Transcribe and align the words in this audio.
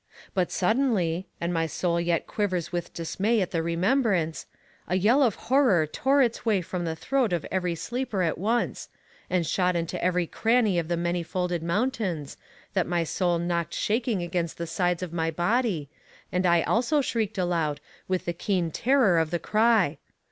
But 0.33 0.51
suddenly, 0.51 1.27
and 1.39 1.53
my 1.53 1.67
soul 1.67 2.01
yet 2.01 2.25
quivers 2.25 2.71
with 2.71 2.91
dismay 2.91 3.39
at 3.39 3.51
the 3.51 3.61
remembrance, 3.61 4.47
a 4.87 4.95
yell 4.97 5.21
of 5.21 5.35
horror 5.35 5.85
tore 5.85 6.23
its 6.23 6.43
way 6.43 6.61
from 6.61 6.85
the 6.85 6.95
throat 6.95 7.31
of 7.31 7.45
every 7.51 7.75
sleeper 7.75 8.23
at 8.23 8.39
once, 8.39 8.89
and 9.29 9.45
shot 9.45 9.75
into 9.75 10.03
every 10.03 10.25
cranny 10.25 10.79
of 10.79 10.87
the 10.87 10.97
many 10.97 11.21
folded 11.21 11.61
mountains, 11.61 12.35
that 12.73 12.87
my 12.87 13.03
soul 13.03 13.37
knocked 13.37 13.75
shaking 13.75 14.23
against 14.23 14.57
the 14.57 14.65
sides 14.65 15.03
of 15.03 15.13
my 15.13 15.29
body, 15.29 15.87
and 16.31 16.47
I 16.47 16.63
also 16.63 17.01
shrieked 17.01 17.37
aloud 17.37 17.79
with 18.07 18.25
the 18.25 18.33
keen 18.33 18.71
terror 18.71 19.19
of 19.19 19.29
the 19.29 19.37
cry. 19.37 19.99